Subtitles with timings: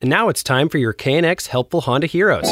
[0.00, 2.46] And now it's time for your KNX Helpful Honda Heroes.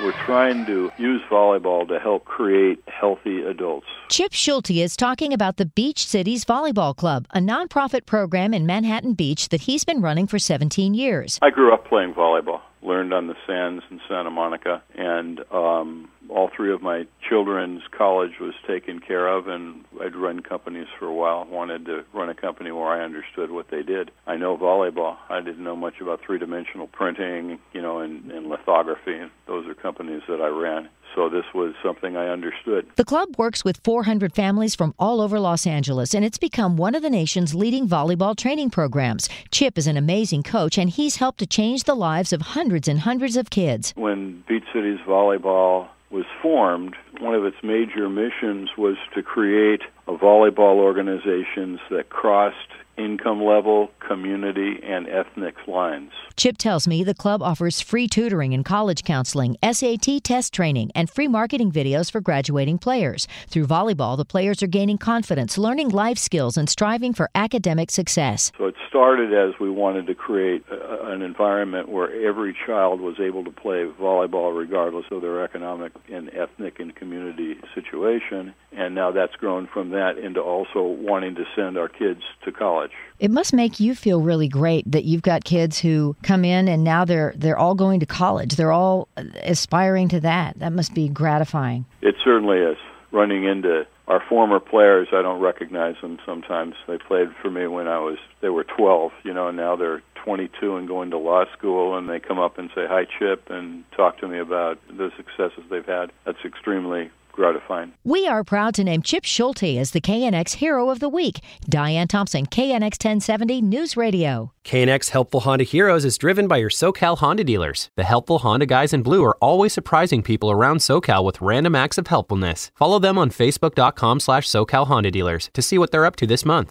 [0.00, 3.86] We're trying to use volleyball to help create healthy adults.
[4.08, 9.12] Chip Schulte is talking about the Beach Cities Volleyball Club, a nonprofit program in Manhattan
[9.12, 11.38] Beach that he's been running for 17 years.
[11.42, 16.50] I grew up playing volleyball, learned on the sands in Santa Monica, and um, all
[16.54, 21.14] three of my children's college was taken care of, and I'd run companies for a
[21.14, 21.44] while.
[21.44, 24.10] Wanted to run a company where I understood what they did.
[24.26, 25.16] I know volleyball.
[25.28, 29.20] I didn't know much about three-dimensional printing, you know, and, and lithography.
[29.46, 30.88] Those are companies that I ran.
[31.14, 32.86] So this was something I understood.
[32.96, 36.94] The club works with 400 families from all over Los Angeles, and it's become one
[36.94, 39.28] of the nation's leading volleyball training programs.
[39.50, 43.00] Chip is an amazing coach, and he's helped to change the lives of hundreds and
[43.00, 43.92] hundreds of kids.
[43.96, 50.12] When Beach Cities Volleyball was formed, one of its major missions was to create a
[50.12, 56.12] volleyball organizations that crossed income level, community, and ethnic lines.
[56.36, 61.10] Chip tells me the club offers free tutoring and college counseling, SAT test training, and
[61.10, 63.26] free marketing videos for graduating players.
[63.48, 68.52] Through volleyball, the players are gaining confidence, learning life skills, and striving for academic success.
[68.56, 73.18] So it started as we wanted to create a, an environment where every child was
[73.20, 78.54] able to play volleyball regardless of their economic and ethnic and community situation.
[78.72, 82.92] And now that's grown from that into also wanting to send our kids to college.
[83.18, 86.84] It must make you feel really great that you've got kids who come in and
[86.84, 88.56] now they're they're all going to college.
[88.56, 89.08] They're all
[89.42, 90.58] aspiring to that.
[90.58, 91.84] That must be gratifying.
[92.02, 92.76] It certainly is.
[93.12, 96.74] Running into our former players, I don't recognize them sometimes.
[96.86, 100.02] They played for me when I was they were 12, you know, and now they're
[100.24, 103.84] 22 and going to law school and they come up and say hi Chip and
[103.96, 106.12] talk to me about the successes they've had.
[106.24, 107.92] That's extremely gratifying.
[108.02, 111.40] We are proud to name Chip Schulte as the KNX Hero of the Week.
[111.68, 114.52] Diane Thompson, KNX 1070 News Radio.
[114.64, 117.90] KNX Helpful Honda Heroes is driven by your SoCal Honda dealers.
[117.96, 121.98] The helpful Honda guys in blue are always surprising people around SoCal with random acts
[121.98, 122.72] of helpfulness.
[122.74, 126.44] Follow them on Facebook.com slash SoCal Honda dealers to see what they're up to this
[126.44, 126.70] month.